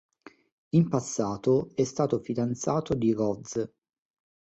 [0.71, 3.63] In passato è stato fidanzato di Roz.